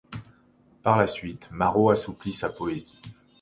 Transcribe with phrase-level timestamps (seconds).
[0.81, 2.97] Par la suite, Marot assouplit sa poésie.